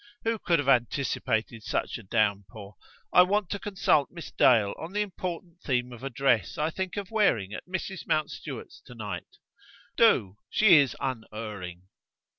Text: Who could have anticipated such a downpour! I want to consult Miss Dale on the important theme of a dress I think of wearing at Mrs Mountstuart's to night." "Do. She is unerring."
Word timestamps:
Who 0.23 0.39
could 0.39 0.57
have 0.57 0.67
anticipated 0.67 1.61
such 1.61 1.99
a 1.99 2.01
downpour! 2.01 2.75
I 3.13 3.21
want 3.21 3.51
to 3.51 3.59
consult 3.59 4.09
Miss 4.09 4.31
Dale 4.31 4.73
on 4.79 4.93
the 4.93 5.01
important 5.03 5.61
theme 5.61 5.93
of 5.93 6.03
a 6.03 6.09
dress 6.09 6.57
I 6.57 6.71
think 6.71 6.97
of 6.97 7.11
wearing 7.11 7.53
at 7.53 7.67
Mrs 7.67 8.07
Mountstuart's 8.07 8.81
to 8.87 8.95
night." 8.95 9.37
"Do. 9.95 10.37
She 10.49 10.77
is 10.77 10.95
unerring." 10.99 11.83